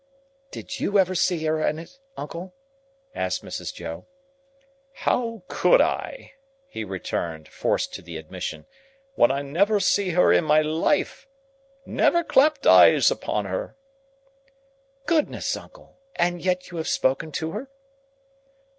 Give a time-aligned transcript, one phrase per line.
[0.49, 2.55] "Did you ever see her in it, uncle?"
[3.13, 3.71] asked Mrs.
[3.71, 4.07] Joe.
[4.93, 6.33] "How could I,"
[6.67, 8.65] he returned, forced to the admission,
[9.13, 11.27] "when I never see her in my life?
[11.85, 13.75] Never clapped eyes upon her!"
[15.05, 15.99] "Goodness, uncle!
[16.15, 17.69] And yet you have spoken to her?"